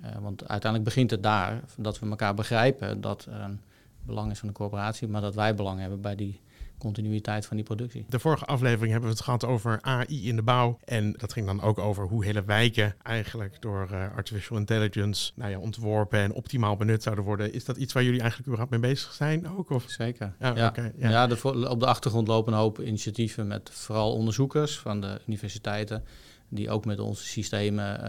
[0.04, 3.62] Uh, want uiteindelijk begint het daar, dat we elkaar begrijpen dat er een
[4.06, 6.42] belang is van de corporatie, maar dat wij belang hebben bij die
[6.78, 8.06] continuïteit van die productie.
[8.10, 10.80] De vorige aflevering hebben we het gehad over AI in de bouw.
[10.86, 15.52] En dat ging dan ook over hoe hele wijken eigenlijk door uh, artificial intelligence nou
[15.52, 17.54] ja, ontworpen en optimaal benut zouden worden.
[17.54, 19.70] Is dat iets waar jullie eigenlijk überhaupt mee bezig zijn ook?
[19.70, 19.86] Of?
[19.88, 20.34] Zeker.
[20.40, 20.68] Ja, ja.
[20.68, 21.10] Okay, ja.
[21.10, 26.04] ja de, op de achtergrond lopen een hoop initiatieven met vooral onderzoekers van de universiteiten.
[26.50, 28.00] Die ook met onze systemen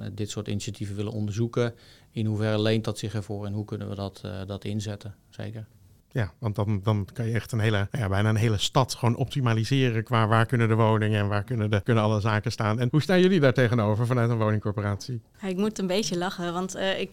[0.00, 1.74] uh, dit soort initiatieven willen onderzoeken.
[2.10, 5.14] In hoeverre leent dat zich ervoor en hoe kunnen we dat, uh, dat inzetten?
[5.30, 5.66] Zeker.
[6.14, 9.16] Ja, want dan, dan kan je echt een hele, ja, bijna een hele stad gewoon
[9.16, 12.80] optimaliseren qua waar kunnen de woningen en waar kunnen, de, kunnen alle zaken staan.
[12.80, 15.20] En hoe staan jullie daar tegenover vanuit een woningcorporatie?
[15.40, 17.10] Ja, ik moet een beetje lachen, want uh, ik,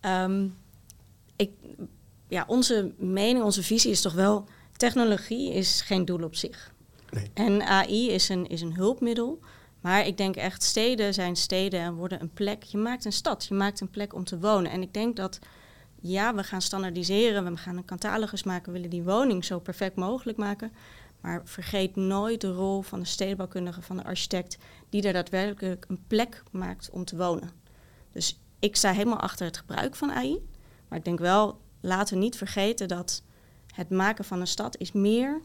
[0.00, 0.54] um,
[1.36, 1.50] ik,
[2.28, 6.72] ja, onze mening, onze visie is toch wel, technologie is geen doel op zich.
[7.10, 7.30] Nee.
[7.34, 9.40] En AI is een, is een hulpmiddel.
[9.80, 12.62] Maar ik denk echt, steden zijn steden en worden een plek.
[12.62, 14.70] Je maakt een stad, je maakt een plek om te wonen.
[14.70, 15.38] En ik denk dat
[16.00, 19.96] ja, we gaan standaardiseren, we gaan een catalogus maken, we willen die woning zo perfect
[19.96, 20.72] mogelijk maken.
[21.20, 24.58] Maar vergeet nooit de rol van de stedenbouwkundige, van de architect,
[24.88, 27.50] die er daadwerkelijk een plek maakt om te wonen.
[28.12, 30.46] Dus ik sta helemaal achter het gebruik van AI.
[30.88, 33.22] Maar ik denk wel, laten we niet vergeten dat
[33.74, 35.40] het maken van een stad is meer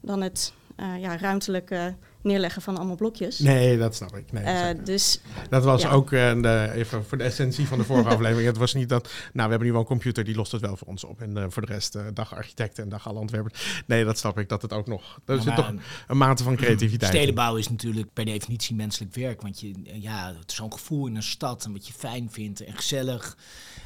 [0.00, 3.38] dan het uh, ja, ruimtelijke neerleggen van allemaal blokjes.
[3.38, 4.32] Nee, dat snap ik.
[4.32, 5.90] Nee, Eh, dus dat was ja.
[5.90, 8.46] ook eh, de, even voor de essentie van de vorige aflevering.
[8.46, 10.76] Het was niet dat, nou, we hebben nu wel een computer, die lost het wel
[10.76, 11.20] voor ons op.
[11.20, 13.52] En eh, voor de rest, eh, dag architecten en dag alle Antwerpen.
[13.86, 15.72] Nee, dat snap ik, dat het ook nog, er zit toch
[16.06, 17.18] een mate van creativiteit in.
[17.18, 19.42] Stedenbouw is natuurlijk per definitie menselijk werk.
[19.42, 22.64] Want je, ja, het is zo'n gevoel in een stad en wat je fijn vindt
[22.64, 23.36] en gezellig.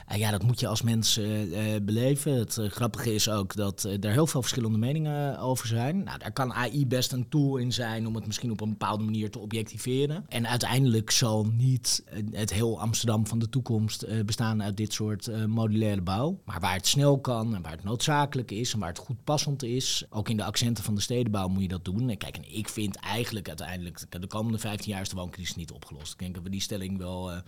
[0.07, 2.33] En ja, dat moet je als mens eh, eh, beleven.
[2.33, 6.03] Het eh, grappige is ook dat eh, er heel veel verschillende meningen over zijn.
[6.03, 9.05] Nou, daar kan AI best een tool in zijn om het misschien op een bepaalde
[9.05, 10.25] manier te objectiveren.
[10.29, 14.93] En uiteindelijk zal niet eh, het heel Amsterdam van de toekomst eh, bestaan uit dit
[14.93, 16.41] soort eh, modulaire bouw.
[16.45, 19.63] Maar waar het snel kan en waar het noodzakelijk is en waar het goed passend
[19.63, 22.09] is, ook in de accenten van de stedenbouw moet je dat doen.
[22.09, 25.73] En kijk, en ik vind eigenlijk uiteindelijk de komende 15 jaar is de wooncrisis niet
[25.73, 26.13] opgelost.
[26.13, 27.39] Ik denk dat we die stelling wel eh,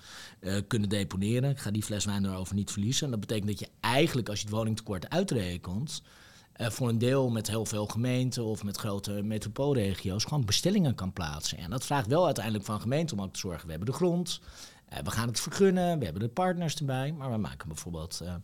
[0.40, 1.50] eh, kunnen deponeren.
[1.50, 3.04] Ik ga die fles wijn erover niet verliezen.
[3.04, 6.02] En dat betekent dat je eigenlijk, als je het woningtekort uitrekent,
[6.52, 11.12] eh, voor een deel met heel veel gemeenten of met grote metropoolregio's gewoon bestellingen kan
[11.12, 11.58] plaatsen.
[11.58, 13.64] En dat vraagt wel uiteindelijk van gemeenten om ook te zorgen.
[13.64, 14.40] We hebben de grond,
[14.88, 17.12] eh, we gaan het vergunnen, we hebben de partners erbij.
[17.12, 18.34] Maar we maken bijvoorbeeld eh,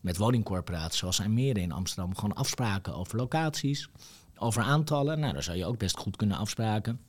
[0.00, 3.88] met woningcorporaties zoals Almere in Amsterdam gewoon afspraken over locaties,
[4.36, 5.20] over aantallen.
[5.20, 7.00] Nou, daar zou je ook best goed kunnen afspraken.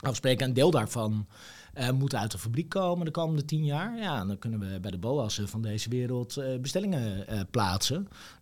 [0.00, 0.46] Afspreken.
[0.46, 1.26] Een deel daarvan
[1.74, 3.98] eh, moet uit de fabriek komen de komende tien jaar.
[3.98, 7.94] Ja, dan kunnen we bij de BOA'ssen van deze wereld eh, bestellingen eh, plaatsen.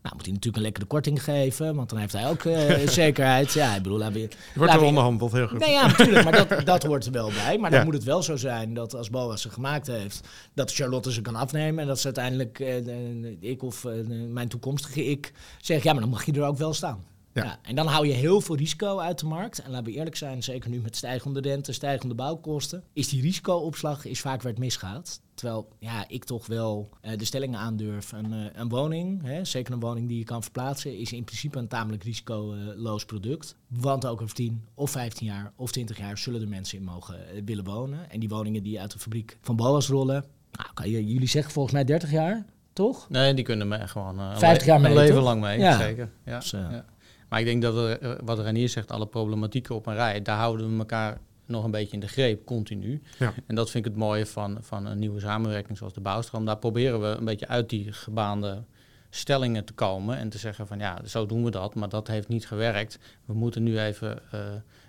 [0.02, 2.42] Nou, moet hij natuurlijk een lekkere korting geven, want dan heeft hij ook
[2.90, 3.52] zekerheid.
[3.52, 5.58] Ja, ik bedoel, laten we, Je wordt er onderhandeld, heel goed.
[5.58, 7.58] Nee, ja, natuurlijk, maar dat, dat hoort er wel bij.
[7.58, 11.12] Maar dan moet het wel zo zijn dat als BOA ze gemaakt heeft, dat Charlotte
[11.12, 11.80] ze kan afnemen.
[11.82, 13.86] En dat ze uiteindelijk, de- ik of
[14.28, 17.04] mijn toekomstige ik, zegt, ja, maar dan mag je er ook wel staan.
[17.35, 17.44] Ja.
[17.44, 17.59] Ja.
[17.62, 19.59] en dan hou je heel veel risico uit de markt.
[19.59, 24.05] En laten we eerlijk zijn, zeker nu met stijgende rente, stijgende bouwkosten, is die risicoopslag
[24.05, 25.20] is vaak waar het misgaat.
[25.35, 28.12] Terwijl ja, ik toch wel eh, de stellingen aandurf.
[28.12, 31.59] Een, eh, een woning, hè, zeker een woning die je kan verplaatsen, is in principe
[31.59, 33.57] een tamelijk risicoloos product.
[33.68, 37.29] Want ook over 10 of 15 jaar of 20 jaar zullen er mensen in mogen
[37.29, 38.11] eh, willen wonen.
[38.11, 41.53] En die woningen die uit de fabriek van BOA's rollen, nou, kan je, jullie zeggen
[41.53, 43.09] volgens mij 30 jaar, toch?
[43.09, 45.25] Nee, die kunnen me gewoon eh, een 50 jaar een mee, leven toch?
[45.25, 45.59] lang mee.
[45.59, 45.79] Ja.
[45.79, 46.11] Zeker.
[46.25, 46.38] Ja.
[46.38, 46.85] Dus, ja.
[47.28, 50.38] Maar ik denk dat we, eh, wat Renier zegt, alle problematieken op een rij, daar
[50.38, 53.02] houden we elkaar nog een beetje in de greep, continu.
[53.18, 53.32] Ja.
[53.46, 56.44] En dat vind ik het mooie van, van een nieuwe samenwerking zoals de Bouwstroom.
[56.44, 58.62] Daar proberen we een beetje uit die gebaande
[59.10, 62.28] stellingen te komen en te zeggen van ja, zo doen we dat, maar dat heeft
[62.28, 62.98] niet gewerkt.
[63.24, 64.40] We moeten nu even eh,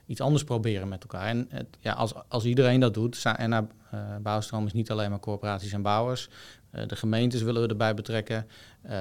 [0.05, 1.27] iets anders proberen met elkaar.
[1.27, 5.19] En het, ja, als, als iedereen dat doet, en uh, Bouwstroom is niet alleen maar
[5.19, 6.29] corporaties en bouwers,
[6.64, 8.47] eh, de gemeentes willen we erbij betrekken,
[8.81, 8.91] eh,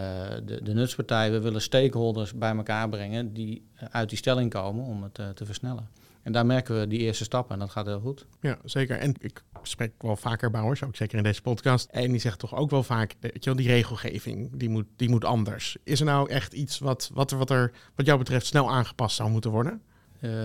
[0.45, 4.85] de, de nutspartijen, we willen stakeholders bij elkaar brengen die eh, uit die stelling komen
[4.85, 5.89] om het eh, te versnellen.
[6.23, 8.27] En daar merken we die eerste stappen en dat gaat heel goed.
[8.41, 8.99] Ja, zeker.
[8.99, 11.91] En ik spreek wel vaker bouwers, ook zeker in deze podcast.
[11.91, 15.09] En die zeggen toch ook wel vaak, weet je wel, die regelgeving, die moet, die
[15.09, 15.77] moet anders.
[15.83, 19.51] Is er nou echt iets wat, wat er wat jou betreft snel aangepast zou moeten
[19.51, 19.83] worden?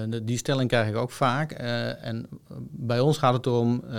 [0.10, 1.62] De, die stelling krijg ik ook vaak.
[1.62, 2.28] Uh, en
[2.72, 3.92] bij ons gaat het om uh,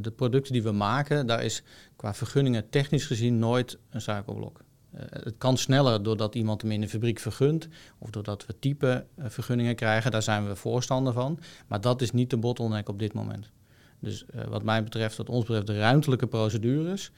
[0.00, 1.26] de producten die we maken.
[1.26, 1.62] Daar is
[1.96, 4.60] qua vergunningen technisch gezien nooit een suikerblok.
[4.96, 7.68] Het kan sneller doordat iemand hem in de fabriek vergunt.
[7.98, 10.10] Of doordat we type vergunningen krijgen.
[10.10, 11.38] Daar zijn we voorstander van.
[11.66, 13.50] Maar dat is niet de bottleneck op dit moment.
[14.00, 17.10] Dus wat mij betreft, wat ons betreft, de ruimtelijke procedures.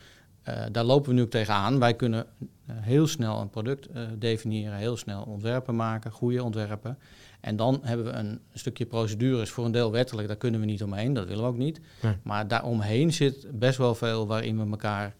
[0.49, 1.79] Uh, daar lopen we nu ook tegenaan.
[1.79, 6.99] Wij kunnen uh, heel snel een product uh, definiëren, heel snel ontwerpen maken, goede ontwerpen.
[7.41, 10.83] En dan hebben we een stukje procedures, voor een deel wettelijk, daar kunnen we niet
[10.83, 11.81] omheen, dat willen we ook niet.
[12.03, 12.17] Nee.
[12.23, 15.15] Maar daaromheen zit best wel veel waarin we elkaar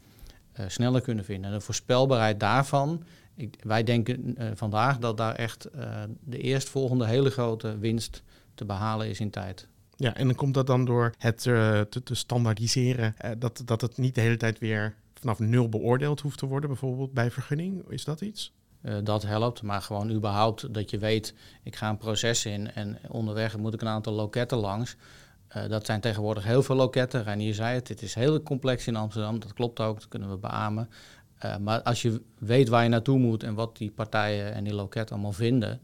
[0.61, 1.51] uh, sneller kunnen vinden.
[1.51, 3.03] En de voorspelbaarheid daarvan,
[3.35, 8.23] ik, wij denken uh, vandaag dat daar echt uh, de eerstvolgende hele grote winst
[8.55, 9.69] te behalen is in tijd.
[9.97, 14.15] Ja, en dan komt dat dan door het te, te, standaardiseren, dat, dat het niet
[14.15, 17.89] de hele tijd weer vanaf nul beoordeeld hoeft te worden, bijvoorbeeld bij vergunning.
[17.89, 18.53] Is dat iets?
[18.83, 22.99] Uh, dat helpt, maar gewoon überhaupt dat je weet, ik ga een proces in en
[23.09, 24.97] onderweg moet ik een aantal loketten langs.
[25.57, 27.23] Uh, dat zijn tegenwoordig heel veel loketten.
[27.23, 29.39] Reinier zei het, dit is heel complex in Amsterdam.
[29.39, 30.89] Dat klopt ook, dat kunnen we beamen.
[31.45, 34.75] Uh, maar als je weet waar je naartoe moet en wat die partijen en die
[34.75, 35.81] loketten allemaal vinden,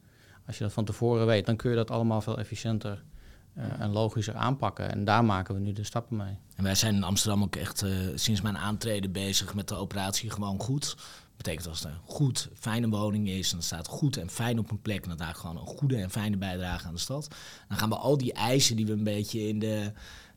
[0.46, 3.04] als je dat van tevoren weet, dan kun je dat allemaal veel efficiënter
[3.54, 4.90] en logischer aanpakken.
[4.90, 6.36] En daar maken we nu de stappen mee.
[6.56, 10.30] En wij zijn in Amsterdam ook echt uh, sinds mijn aantreden bezig met de operatie
[10.30, 10.96] gewoon goed.
[11.36, 14.70] Betekent als het een goed, fijne woning is en het staat goed en fijn op
[14.70, 17.28] een plek en dat daar gewoon een goede en fijne bijdrage aan de stad.
[17.68, 19.92] Dan gaan we al die eisen die we een beetje in de,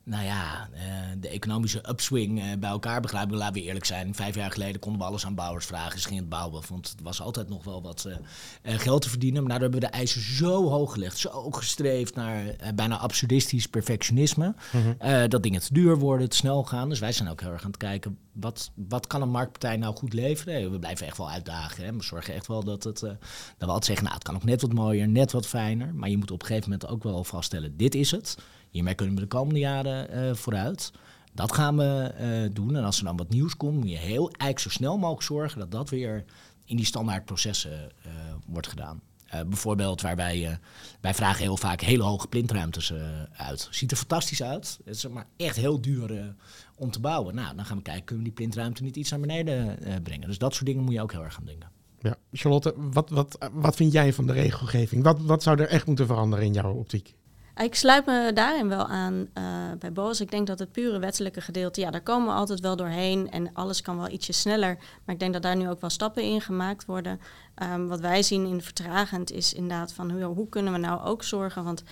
[0.07, 0.79] nou ja, uh,
[1.19, 3.37] de economische upswing uh, bij elkaar begrijpen.
[3.37, 5.99] Laten we eerlijk zijn, vijf jaar geleden konden we alles aan bouwers vragen.
[5.99, 9.41] Ze gingen het bouwen, want het was altijd nog wel wat uh, geld te verdienen.
[9.41, 14.55] Maar daardoor hebben we de eisen zo hoog gelegd, zo gestreefd naar bijna absurdistisch perfectionisme.
[14.71, 15.29] Mm-hmm.
[15.29, 16.89] dat dingen te duur worden, te snel gaan.
[16.89, 19.95] Dus wij zijn ook heel erg aan het kijken, wat, wat kan een marktpartij nou
[19.95, 20.71] goed leveren?
[20.71, 21.85] We blijven echt wel uitdagen.
[21.85, 21.93] Hè?
[21.93, 23.17] We zorgen echt wel dat, het, dat
[23.57, 25.93] we altijd zeggen, nou het kan ook net wat mooier, net wat fijner.
[25.93, 28.37] Maar je moet op een gegeven moment ook wel vaststellen, dit is het.
[28.69, 30.91] Hiermee kunnen we de komende jaren eh, vooruit.
[31.33, 32.75] Dat gaan we eh, doen.
[32.75, 35.59] En als er dan wat nieuws komt, moet je heel eigenlijk zo snel mogelijk zorgen
[35.59, 36.25] dat dat weer
[36.65, 38.11] in die standaard processen eh,
[38.47, 39.01] wordt gedaan.
[39.47, 40.59] Bijvoorbeeld waar wij,
[41.01, 42.93] vragen heel vaak hele hoge plintruimtes
[43.33, 43.67] uit.
[43.71, 44.79] Ziet er fantastisch uit.
[44.85, 46.35] Het is maar echt heel duur
[46.75, 47.35] om te bouwen.
[47.35, 50.27] Nou, dan gaan we kijken, kunnen we die plintruimte niet iets naar beneden brengen.
[50.27, 51.69] Dus dat soort dingen moet je ook heel erg aan denken.
[51.99, 52.15] Ja.
[52.31, 55.03] Charlotte, wat, wat, wat vind jij van de regelgeving?
[55.03, 57.15] Wat, wat zou er echt moeten veranderen in jouw optiek?
[57.57, 59.43] Ik sluit me daarin wel aan eh,
[59.79, 60.21] bij Boas.
[60.21, 63.53] Ik denk dat het pure wettelijke gedeelte, ja, daar komen we altijd wel doorheen en
[63.53, 64.77] alles kan wel ietsje sneller.
[65.05, 67.19] Maar ik denk dat daar nu ook wel stappen in gemaakt worden.
[67.55, 71.23] Ehm, wat wij zien in vertragend is inderdaad van hoe, hoe kunnen we nou ook
[71.23, 71.83] zorgen, want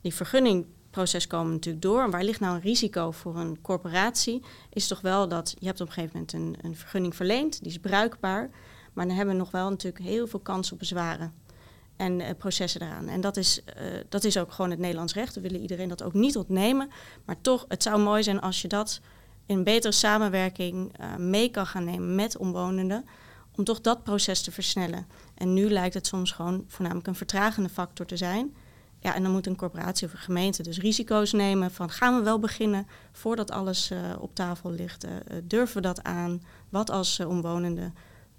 [0.00, 2.02] die vergunningproces komen natuurlijk door.
[2.02, 4.42] En waar ligt nou een risico voor een corporatie?
[4.70, 7.70] Is toch wel dat je hebt op een gegeven moment een, een vergunning verleend, die
[7.70, 8.50] is bruikbaar.
[8.92, 11.43] Maar dan hebben we nog wel natuurlijk heel veel kans op bezwaren
[11.96, 13.08] en eh, processen eraan.
[13.08, 15.34] En dat is, eh, dat is ook gewoon het Nederlands recht.
[15.34, 16.90] We willen iedereen dat ook niet ontnemen.
[17.24, 19.00] Maar toch, het zou mooi zijn als je dat
[19.46, 23.04] in betere samenwerking eh, mee kan gaan nemen met omwonenden.
[23.56, 25.06] Om toch dat proces te versnellen.
[25.34, 28.54] En nu lijkt het soms gewoon voornamelijk een vertragende factor te zijn.
[28.98, 32.22] Ja, en dan moet een corporatie of een gemeente dus risico's nemen van gaan we
[32.22, 35.06] wel beginnen voordat alles op tafel ligt.
[35.42, 36.42] Durven we dat aan?
[36.68, 37.94] Wat als omwonenden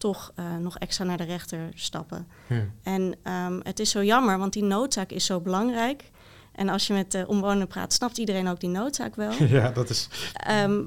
[0.06, 2.28] toch eh, nog extra naar de rechter stappen?
[2.48, 2.66] Ja.
[2.84, 6.12] En ehm, het is zo jammer, want die noodzaak is zo belangrijk.
[6.52, 9.32] En als je met de omwonenden praat, snapt iedereen ook die noodzaak wel.
[9.60, 10.10] ja, dat is...
[10.34, 10.82] Ehm,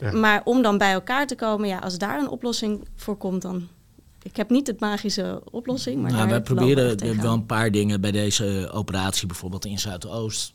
[0.00, 0.12] Ja.
[0.12, 3.68] Maar om dan bij elkaar te komen, ja, als daar een oplossing voor komt, dan.
[4.22, 7.70] Ik heb niet de magische oplossing, maar nou, daar wij proberen er wel een paar
[7.70, 10.54] dingen bij deze operatie, bijvoorbeeld in Zuidoost.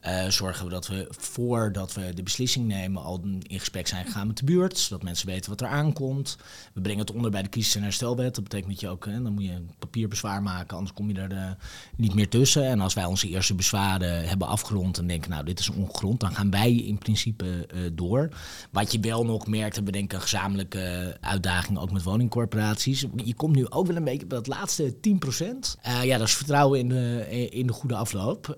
[0.00, 4.26] Eh, zorgen we dat we voordat we de beslissing nemen al in gesprek zijn gegaan
[4.26, 4.78] met de buurt.
[4.78, 6.36] Zodat mensen weten wat er aankomt.
[6.72, 8.34] We brengen het onder bij de crisis- en herstelwet.
[8.34, 11.20] Dat betekent dat je ook, hè, dan moet je een papierbezwaar maken, anders kom je
[11.20, 11.50] er eh,
[11.96, 12.66] niet meer tussen.
[12.66, 16.34] En als wij onze eerste bezwaren hebben afgerond en denken, nou dit is ongegrond, dan
[16.34, 18.28] gaan wij in principe eh, door.
[18.70, 23.04] Wat je wel nog merkt, en we denken een gezamenlijke uitdaging ook met woningcorporaties.
[23.24, 25.78] Je komt nu ook wel een beetje bij dat laatste 10%.
[25.82, 28.48] Eh ja, dat is vertrouwen in de, in de goede afloop.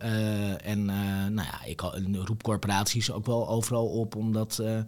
[0.62, 0.90] En
[1.34, 1.80] nou ja, ik
[2.24, 4.78] roep corporaties ook wel overal op om dat eh,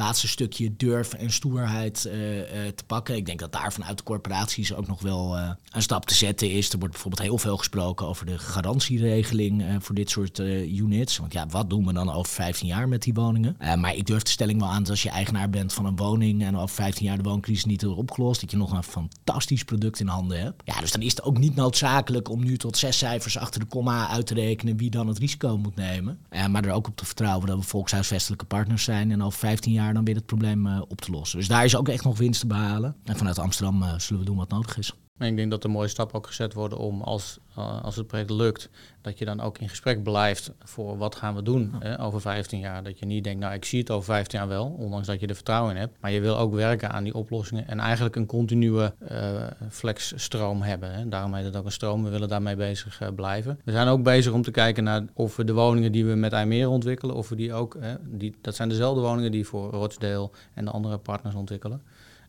[0.00, 3.16] laatste stukje durf en stoerheid eh, eh, te pakken.
[3.16, 6.50] Ik denk dat daar vanuit de corporaties ook nog wel eh, een stap te zetten
[6.50, 6.72] is.
[6.72, 11.18] Er wordt bijvoorbeeld heel veel gesproken over de garantieregeling voor dit soort units.
[11.18, 13.56] Want ja, wat doen we dan over 15 jaar met die woningen?
[13.58, 16.42] Maar ik durf de stelling wel aan dat als je eigenaar bent van een woning
[16.44, 20.00] en over 15 jaar de wooncrisis niet is opgelost, dat je nog een fantastisch product
[20.00, 20.62] in handen hebt.
[20.64, 23.66] Ja, dus dan is het ook niet noodzakelijk om nu tot zes cijfers achter de
[23.66, 26.18] komma uit te rekenen wie dan het risico moet nemen.
[26.50, 29.89] Maar er ook op te vertrouwen dat we volkshuisvestelijke partners zijn en over 15 jaar
[29.94, 31.38] dan weer het probleem eh, op te lossen.
[31.38, 32.96] Dus daar is ook echt nog winst te behalen.
[33.04, 34.94] En vanuit Amsterdam eh, zullen we doen wat nodig is.
[35.28, 38.30] Ik denk dat er mooie stappen ook gezet worden om als, eh, als het project
[38.30, 38.68] lukt,
[39.00, 42.58] dat je dan ook in gesprek blijft voor wat gaan we doen hè, over 15
[42.58, 42.82] jaar.
[42.82, 45.26] Dat je niet denkt, nou ik zie het over 15 jaar wel, ondanks dat je
[45.26, 45.96] er vertrouwen in hebt.
[46.00, 50.92] Maar je wil ook werken aan die oplossingen en eigenlijk een continue eh, flexstroom hebben.
[50.92, 51.08] Hè.
[51.08, 53.60] Daarom heet het ook een stroom, we willen daarmee bezig eh, blijven.
[53.64, 56.32] We zijn ook bezig om te kijken naar of we de woningen die we met
[56.32, 60.30] IJmeer ontwikkelen, of we die ook, hè, die, dat zijn dezelfde woningen die voor Rochdale
[60.54, 61.82] en de andere partners ontwikkelen.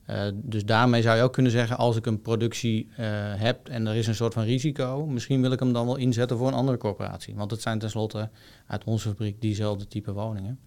[0.10, 2.96] Uh, dus daarmee zou je ook kunnen zeggen, als ik een productie uh,
[3.36, 6.38] heb en er is een soort van risico, misschien wil ik hem dan wel inzetten
[6.38, 7.36] voor een andere corporatie.
[7.36, 8.30] Want het zijn tenslotte
[8.68, 10.60] uit onze fabriek diezelfde type woningen.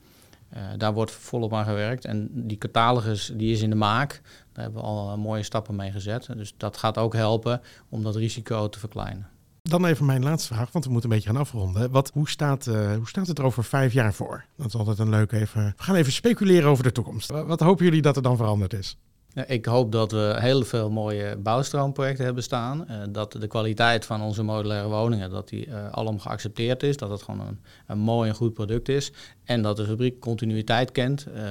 [0.54, 4.20] Uh, daar wordt volop aan gewerkt en die catalogus die is in de maak.
[4.52, 6.28] Daar hebben we al mooie stappen mee gezet.
[6.36, 9.28] Dus dat gaat ook helpen om dat risico te verkleinen.
[9.62, 11.90] Dan even mijn laatste vraag, want we moeten een beetje gaan afronden.
[11.90, 14.44] Wat, hoe, staat, hoe staat het er over vijf jaar voor?
[14.56, 15.74] Dat is altijd een leuk even.
[15.76, 17.30] We gaan even speculeren over de toekomst.
[17.30, 18.98] Wat hopen jullie dat er dan veranderd is?
[19.34, 22.86] Ja, ik hoop dat we heel veel mooie bouwstroomprojecten hebben staan.
[22.90, 26.96] Uh, dat de kwaliteit van onze modulaire woningen dat die, uh, alom geaccepteerd is.
[26.96, 29.12] Dat het gewoon een, een, mooi en goed product is.
[29.44, 31.26] En dat de fabriek continuïteit kent.
[31.36, 31.42] Uh,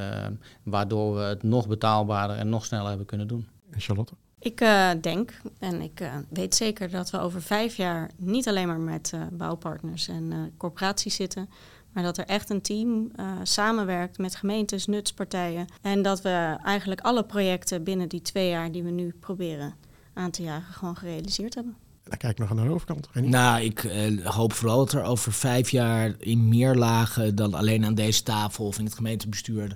[0.64, 3.48] waardoor we het nog betaalbaarder en nog sneller hebben kunnen doen.
[3.70, 4.14] En Charlotte?
[4.40, 8.68] Ik uh, denk en ik uh, weet zeker dat we over vijf jaar niet alleen
[8.68, 11.50] maar met uh, bouwpartners en corporaties zitten,
[11.94, 13.12] maar dat er echt een team
[13.44, 15.68] samenwerkt met gemeentes, nutspartijen.
[15.82, 19.74] En dat we eigenlijk alle projecten binnen die twee jaar die we nu proberen
[20.14, 21.76] aan te jagen, gewoon gerealiseerd hebben.
[22.04, 23.10] Dan kijk ik nog aan de overkant.
[23.14, 27.86] Nou, ik uh, hoop vooral dat er over vijf jaar in meer lagen dan alleen
[27.86, 29.76] aan deze tafel of in het gemeentebestuur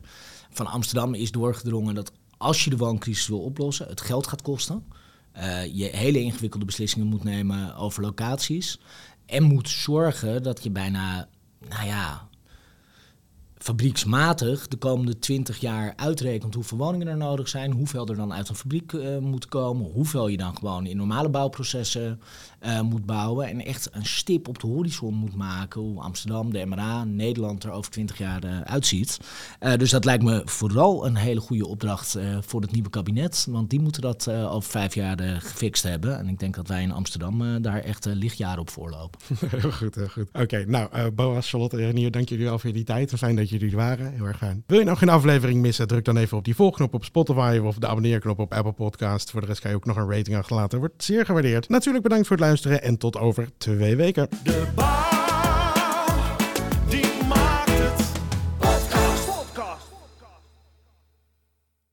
[0.49, 4.83] van Amsterdam is doorgedrongen dat als je de wooncrisis wil oplossen, het geld gaat kosten.
[5.37, 8.79] Uh, je hele ingewikkelde beslissingen moet nemen over locaties.
[9.25, 11.27] En moet zorgen dat je bijna,
[11.59, 12.27] nou ja,
[13.57, 18.49] fabrieksmatig de komende 20 jaar uitrekent hoeveel woningen er nodig zijn, hoeveel er dan uit
[18.49, 22.21] een fabriek uh, moet komen, hoeveel je dan gewoon in normale bouwprocessen
[22.59, 23.47] eh, moet bouwen.
[23.47, 25.81] En echt een stip op de horizon moet maken.
[25.81, 29.19] Hoe Amsterdam, de MRA, Nederland er over 20 jaar uh, uitziet.
[29.59, 33.47] Uh, dus dat lijkt me vooral een hele goede opdracht voor het nieuwe kabinet.
[33.49, 36.17] Want die moeten dat over vijf jaar gefixt hebben.
[36.17, 39.19] En ik denk dat wij in Amsterdam daar echt lichtjaren op voorlopen.
[39.59, 40.27] heel goed, heel goed.
[40.33, 43.13] Oké, nou, Boas, Charlotte en Renier, dank jullie wel voor jullie tijd.
[43.17, 44.13] Fijn dat jullie er waren.
[44.13, 44.63] Heel erg fijn.
[44.67, 45.87] Wil je nou geen aflevering missen?
[45.87, 49.31] Druk dan even op die volgknop op Spotify of de abonneerknop op Apple Podcast.
[49.31, 50.79] Voor de rest kan je ook nog een rating achterlaten.
[50.79, 51.69] Wordt zeer gewaardeerd.
[51.69, 54.29] Natuurlijk bedankt voor het luisteren en tot over twee weken.
[54.43, 55.16] De